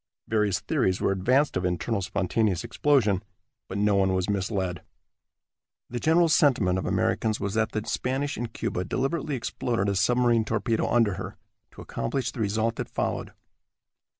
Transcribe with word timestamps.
Various 0.27 0.59
theories 0.61 0.99
were 0.99 1.11
advanced 1.11 1.55
of 1.55 1.63
internal 1.63 2.01
spontaneous 2.01 2.63
explosion, 2.63 3.21
but 3.69 3.77
no 3.77 3.93
one 3.93 4.15
was 4.15 4.31
misled. 4.31 4.81
The 5.91 5.99
general 5.99 6.27
sentiment 6.27 6.79
of 6.79 6.87
Americans 6.87 7.39
was 7.39 7.53
that 7.53 7.71
the 7.73 7.83
Spanish 7.85 8.35
in 8.35 8.47
Cuba 8.47 8.83
deliberately 8.83 9.35
exploded 9.35 9.87
a 9.87 9.95
submarine 9.95 10.43
torpedo 10.43 10.89
under 10.89 11.17
her, 11.21 11.37
to 11.73 11.81
accomplish 11.81 12.31
the 12.31 12.39
result 12.39 12.77
that 12.77 12.89
followed. 12.89 13.33